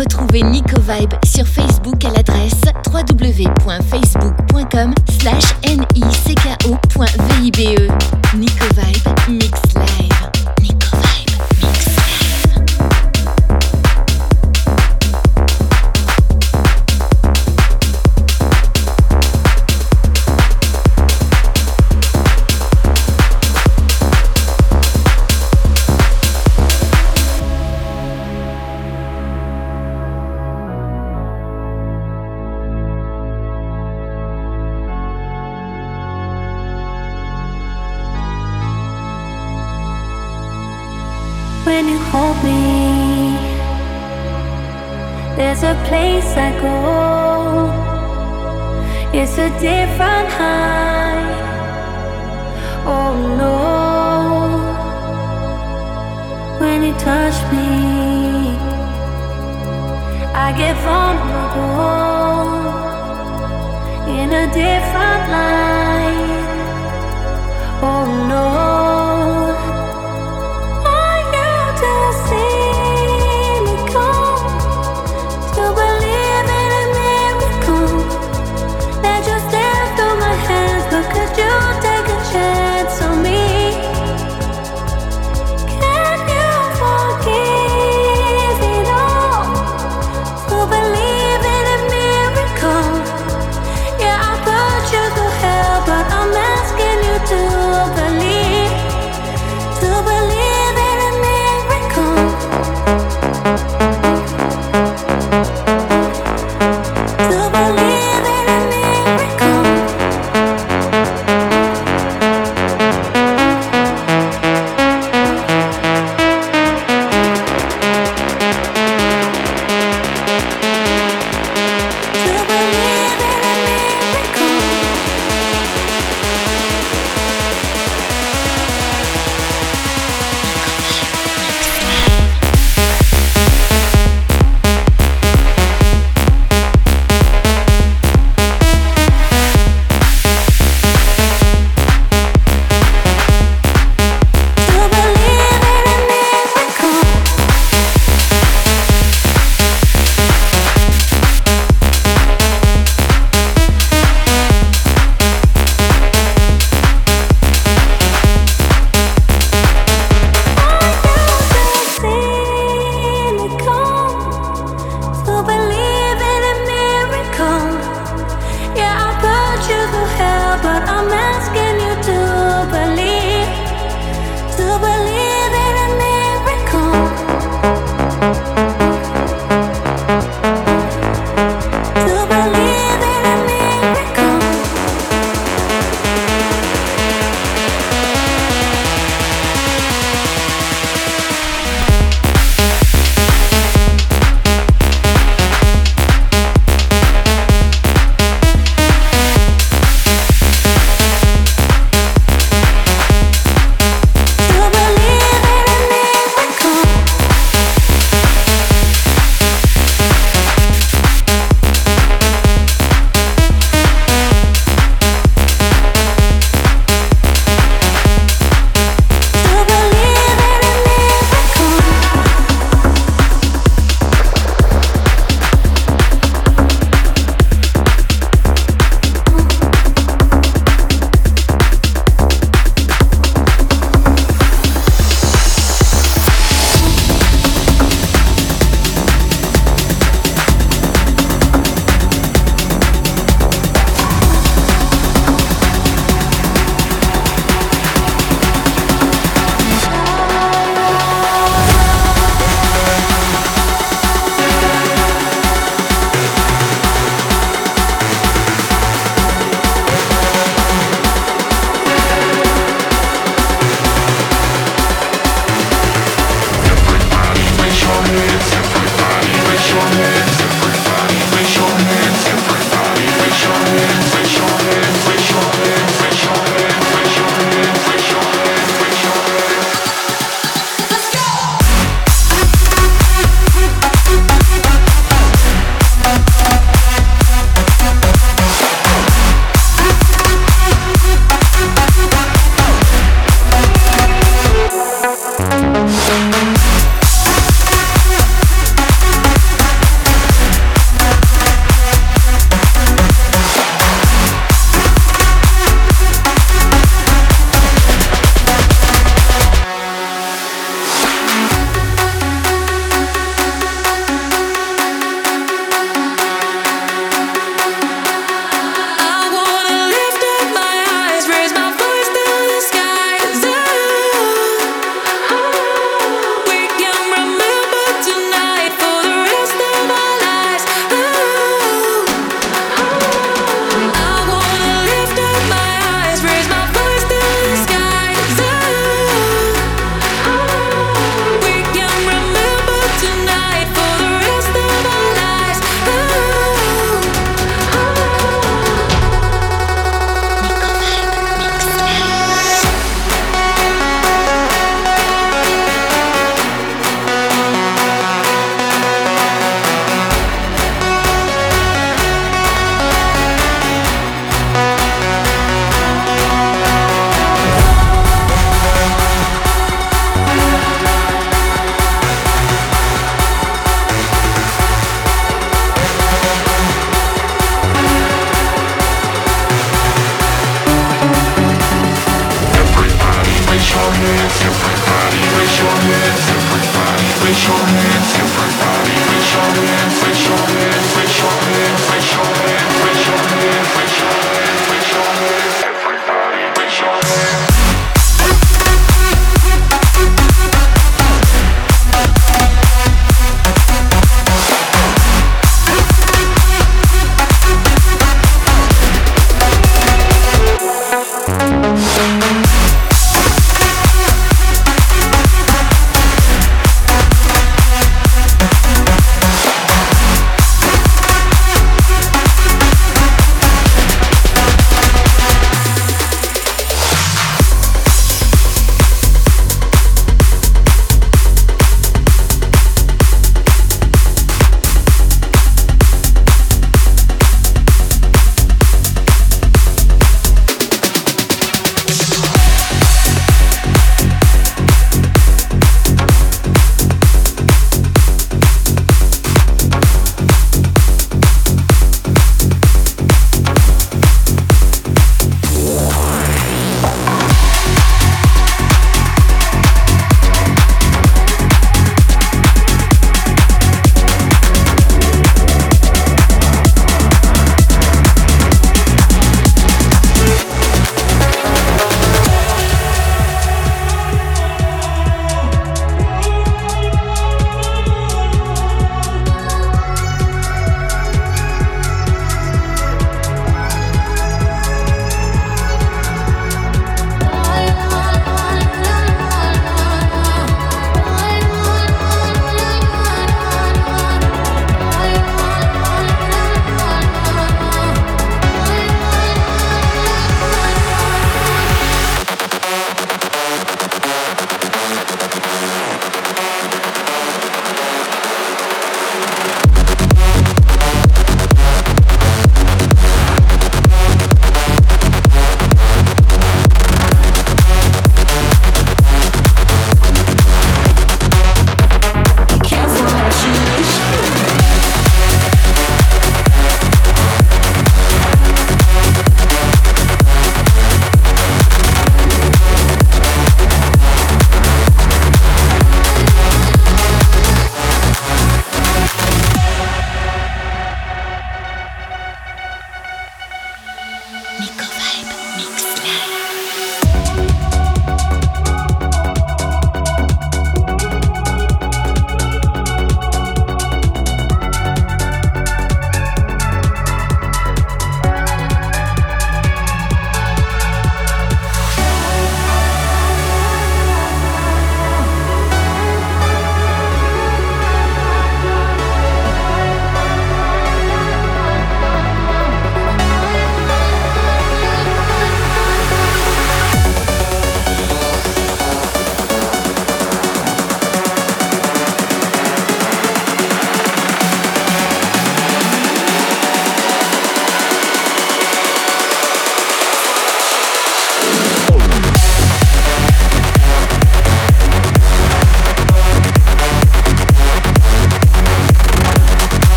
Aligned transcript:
Retrouvez 0.00 0.42
Nico 0.42 0.80
Vibe 0.80 1.12
sur 1.26 1.46
Facebook 1.46 2.02
à 2.06 2.10
l'adresse 2.10 2.62
www.facebook.com 2.90 4.94
slash 5.20 5.54
nicko.vibe. 5.94 7.92
Nico 8.34 8.64
Vibe. 8.74 9.99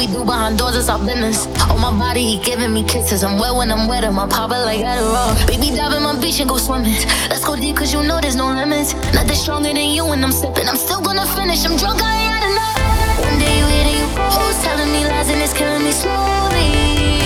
we 0.00 0.06
do 0.06 0.24
behind 0.24 0.56
doors 0.56 0.76
is 0.76 0.88
our 0.88 0.98
business. 0.98 1.46
Oh, 1.68 1.76
my 1.76 1.92
body, 1.92 2.24
he 2.24 2.38
giving 2.42 2.72
me 2.72 2.82
kisses. 2.82 3.22
I'm 3.22 3.38
wet 3.38 3.54
when 3.54 3.70
I'm 3.70 3.86
wet, 3.86 4.02
and 4.02 4.16
my 4.16 4.26
papa 4.26 4.54
like 4.64 4.80
Adderall. 4.80 5.36
Baby, 5.46 5.76
dive 5.76 5.92
in 5.92 6.02
my 6.02 6.18
beach 6.18 6.40
and 6.40 6.48
go 6.48 6.56
swimming. 6.56 6.96
Let's 7.28 7.44
go 7.44 7.54
deep, 7.54 7.76
cause 7.76 7.92
you 7.92 8.02
know 8.02 8.18
there's 8.18 8.34
no 8.34 8.46
limits. 8.46 8.94
Nothing 9.12 9.36
stronger 9.36 9.74
than 9.74 9.90
you 9.90 10.06
when 10.06 10.24
I'm 10.24 10.32
sipping. 10.32 10.66
I'm 10.66 10.76
still 10.76 11.02
gonna 11.02 11.26
finish, 11.36 11.66
I'm 11.66 11.76
drunk, 11.76 12.00
I 12.02 12.16
ain't 12.16 12.32
had 12.32 12.44
enough. 12.50 13.28
One 13.28 13.38
day 13.38 13.58
you 13.60 13.66
hear 13.74 13.88
you, 14.00 14.06
who's 14.08 14.58
telling 14.64 14.90
me 14.90 15.04
lies 15.04 15.28
and 15.28 15.42
it's 15.42 15.52
killing 15.52 15.84
me 15.84 15.92
slowly. 15.92 17.19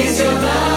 is 0.00 0.20
your 0.20 0.32
love. 0.32 0.67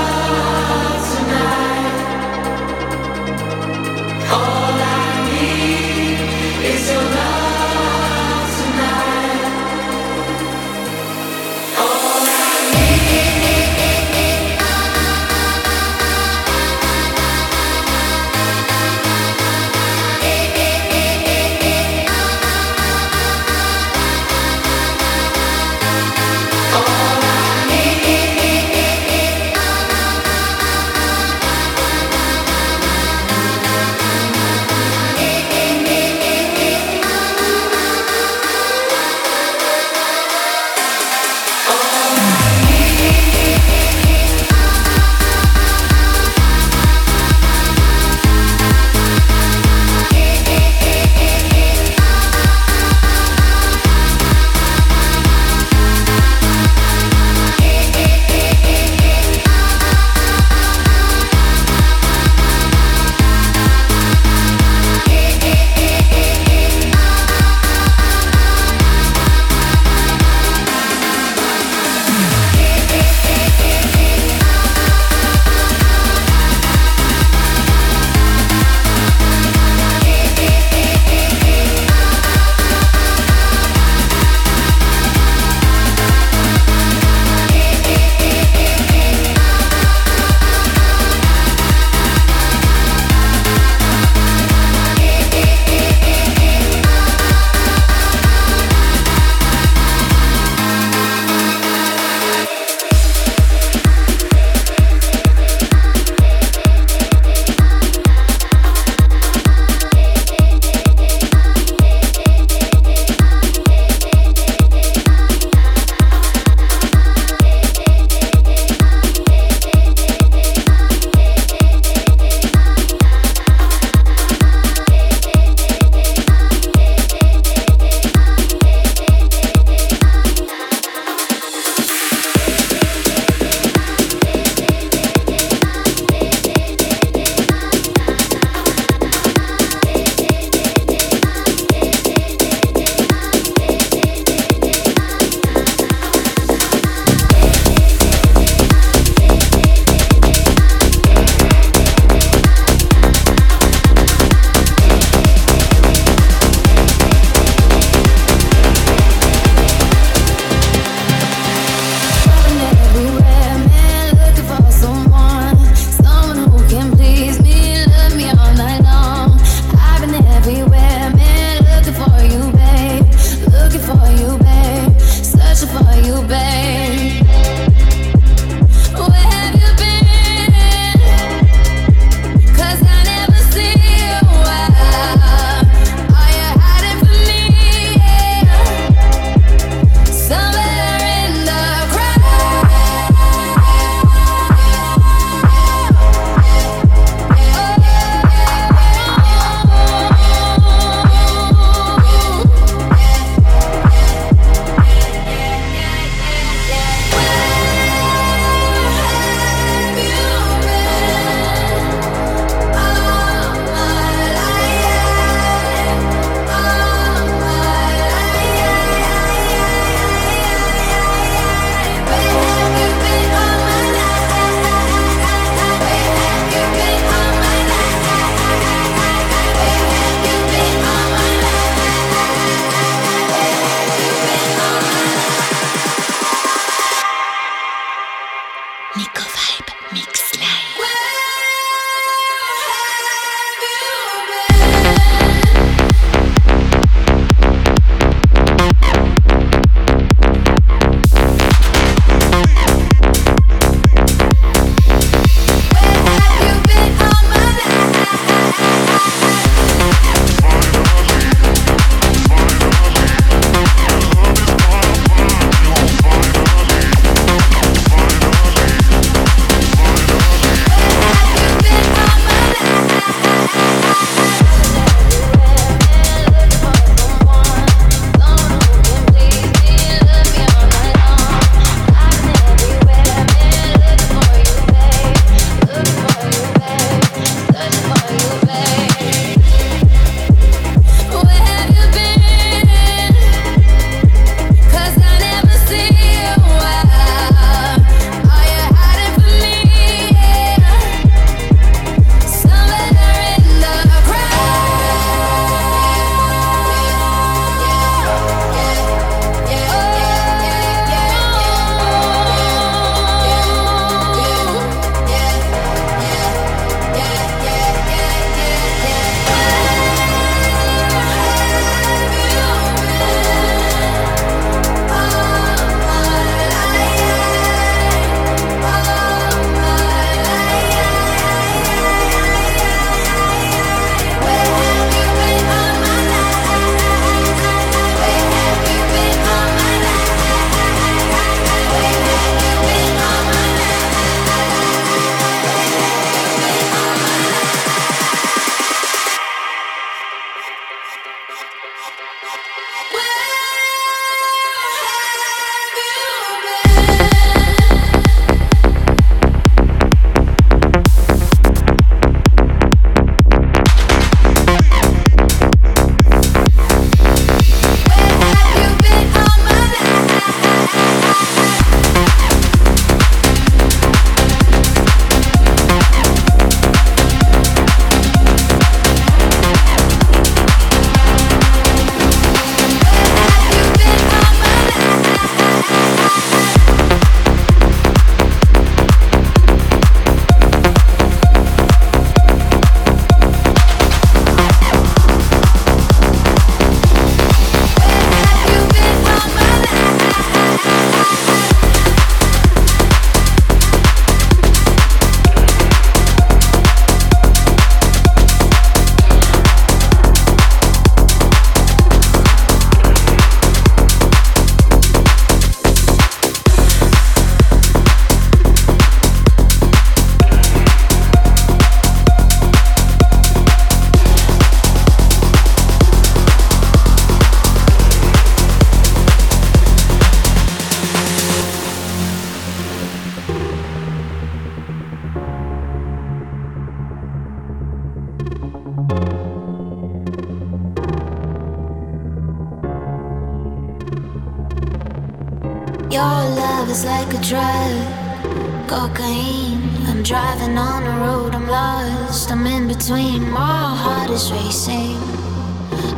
I'm 450.02 450.08
driving 450.08 450.58
on 450.58 450.84
the 450.84 451.06
road, 451.06 451.36
I'm 451.36 451.48
lost. 451.48 452.32
I'm 452.32 452.48
in 452.48 452.68
between, 452.68 453.30
my 453.30 453.76
heart 453.78 454.10
is 454.10 454.32
racing. 454.32 454.98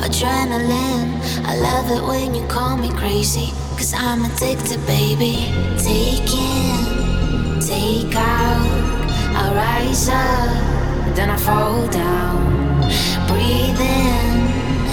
Adrenaline, 0.04 1.22
I 1.46 1.56
love 1.56 1.90
it 1.90 2.04
when 2.06 2.36
you 2.36 2.46
call 2.48 2.76
me 2.76 2.90
crazy. 2.90 3.54
Cause 3.78 3.94
I'm 3.96 4.26
addicted, 4.26 4.86
baby. 4.86 5.48
Take 5.80 6.30
in, 6.36 7.62
take 7.62 8.14
out. 8.14 8.68
I 9.40 9.54
rise 9.56 10.10
up, 10.10 11.16
then 11.16 11.30
I 11.30 11.38
fall 11.38 11.88
down. 11.88 12.82
Breathe 13.30 13.80
in 13.80 14.36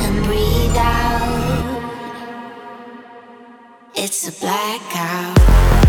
and 0.04 0.24
breathe 0.24 0.76
out. 0.76 1.80
It's 3.96 4.28
a 4.28 4.32
blackout. 4.40 5.79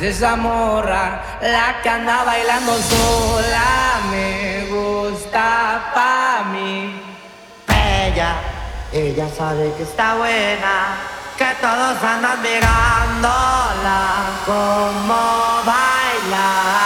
Esa 0.00 0.36
morra, 0.36 1.20
la 1.40 1.82
que 1.82 1.88
anda 1.88 2.24
bailando 2.24 2.72
sola, 2.72 4.00
me 4.10 4.66
gusta 4.70 5.92
pa' 5.94 6.44
mí. 6.52 7.02
Ella, 7.68 8.36
ella 8.92 9.28
sabe 9.36 9.72
que 9.76 9.82
está 9.82 10.14
buena, 10.14 10.96
que 11.36 11.48
todos 11.60 12.02
andan 12.02 12.40
mirándola 12.42 14.00
como 14.46 15.62
baila. 15.64 16.76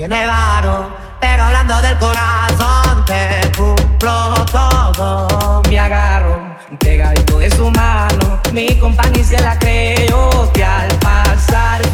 Tiene 0.00 0.26
varo, 0.26 0.96
pero 1.20 1.42
hablando 1.42 1.78
del 1.82 1.98
corazón 1.98 3.04
te 3.04 3.52
cumplo 3.54 4.46
todo. 4.50 5.62
Me 5.68 5.78
agarro 5.78 6.56
pegadito 6.78 7.38
de 7.38 7.50
su 7.50 7.70
mano, 7.70 8.40
mi 8.50 8.78
compañía 8.78 9.22
se 9.22 9.38
la 9.42 9.58
creo 9.58 10.50
que 10.54 10.64
al 10.64 10.88
pasar. 11.00 11.90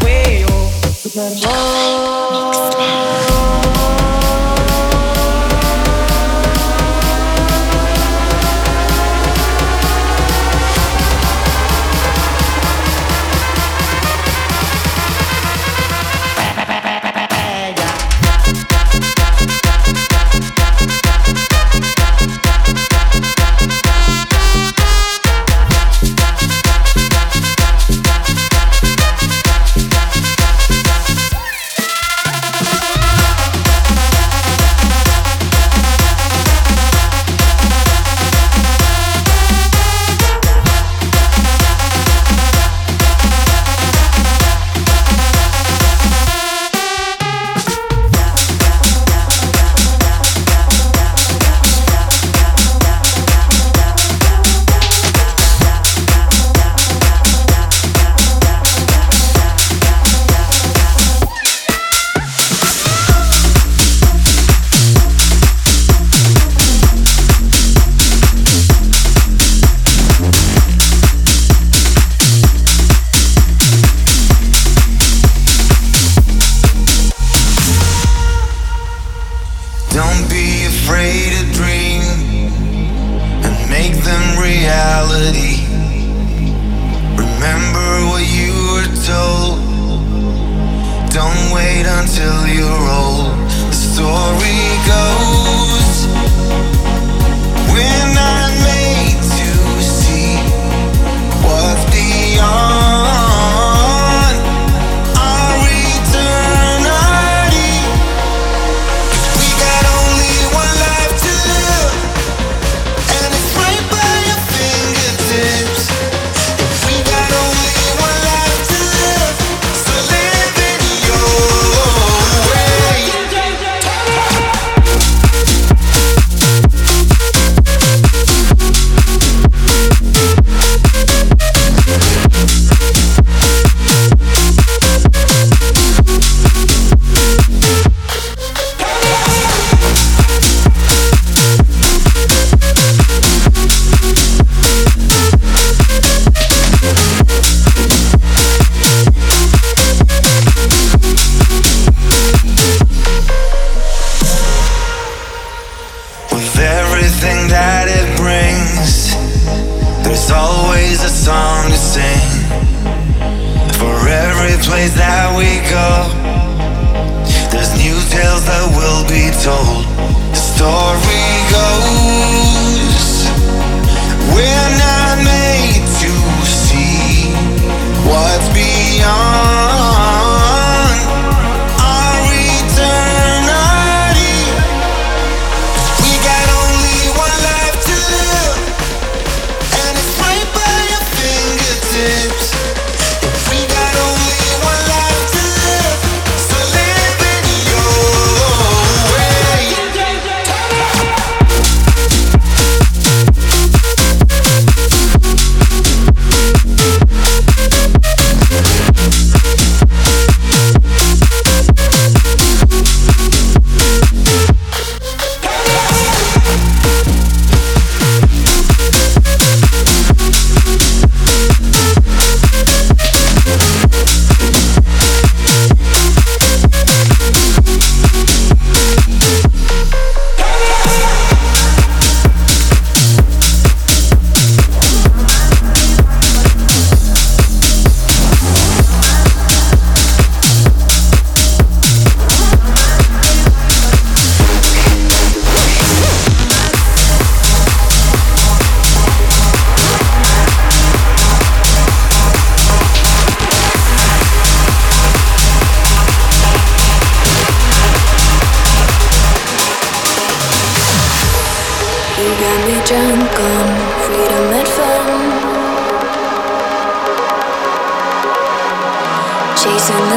Chasing 269.57 270.09
the 270.11 270.15